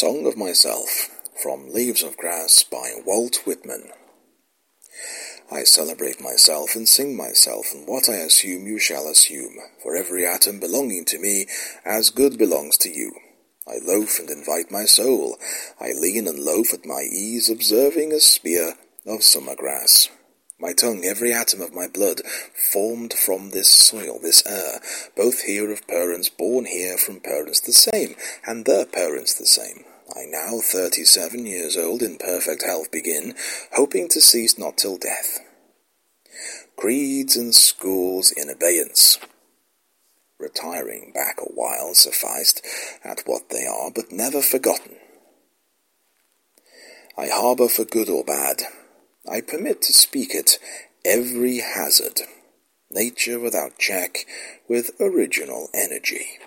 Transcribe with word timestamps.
Song 0.00 0.28
of 0.28 0.36
Myself 0.36 1.08
from 1.42 1.74
Leaves 1.74 2.04
of 2.04 2.16
Grass 2.16 2.62
by 2.62 2.92
Walt 3.04 3.40
Whitman. 3.44 3.90
I 5.50 5.64
celebrate 5.64 6.20
myself 6.20 6.76
and 6.76 6.88
sing 6.88 7.16
myself, 7.16 7.72
and 7.74 7.84
what 7.88 8.08
I 8.08 8.18
assume 8.18 8.68
you 8.68 8.78
shall 8.78 9.08
assume, 9.08 9.56
for 9.82 9.96
every 9.96 10.24
atom 10.24 10.60
belonging 10.60 11.04
to 11.06 11.18
me 11.18 11.46
as 11.84 12.10
good 12.10 12.38
belongs 12.38 12.76
to 12.76 12.88
you. 12.88 13.10
I 13.66 13.78
loaf 13.84 14.20
and 14.20 14.30
invite 14.30 14.70
my 14.70 14.84
soul, 14.84 15.36
I 15.80 15.90
lean 16.00 16.28
and 16.28 16.38
loaf 16.38 16.72
at 16.72 16.86
my 16.86 17.02
ease, 17.02 17.50
observing 17.50 18.12
a 18.12 18.20
spear 18.20 18.74
of 19.04 19.24
summer 19.24 19.56
grass. 19.56 20.08
My 20.60 20.72
tongue, 20.72 21.04
every 21.04 21.32
atom 21.32 21.60
of 21.60 21.72
my 21.72 21.86
blood, 21.86 22.20
formed 22.72 23.12
from 23.12 23.50
this 23.50 23.68
soil, 23.68 24.18
this 24.20 24.44
air, 24.44 24.80
both 25.16 25.42
here 25.42 25.70
of 25.70 25.86
parents 25.86 26.28
born 26.28 26.64
here 26.66 26.98
from 26.98 27.20
parents 27.20 27.60
the 27.60 27.72
same, 27.72 28.16
and 28.44 28.64
their 28.64 28.84
parents 28.84 29.34
the 29.34 29.46
same. 29.46 29.84
I 30.16 30.24
now 30.26 30.58
thirty-seven 30.60 31.46
years 31.46 31.76
old 31.76 32.02
in 32.02 32.16
perfect 32.16 32.64
health 32.64 32.90
begin, 32.90 33.34
hoping 33.74 34.08
to 34.08 34.20
cease 34.20 34.58
not 34.58 34.78
till 34.78 34.98
death. 34.98 35.38
Creeds 36.76 37.36
and 37.36 37.54
schools 37.54 38.32
in 38.32 38.50
abeyance. 38.50 39.18
Retiring 40.40 41.12
back 41.14 41.38
a 41.40 41.44
while 41.44 41.94
sufficed 41.94 42.66
at 43.04 43.22
what 43.26 43.50
they 43.50 43.66
are, 43.66 43.92
but 43.94 44.10
never 44.10 44.42
forgotten. 44.42 44.96
I 47.16 47.28
harbour 47.28 47.68
for 47.68 47.84
good 47.84 48.08
or 48.08 48.24
bad, 48.24 48.62
I 49.30 49.42
permit 49.42 49.82
to 49.82 49.92
speak 49.92 50.34
it 50.34 50.58
every 51.04 51.58
hazard, 51.58 52.22
nature 52.90 53.38
without 53.38 53.78
check, 53.78 54.26
with 54.68 54.90
original 55.00 55.68
energy. 55.74 56.38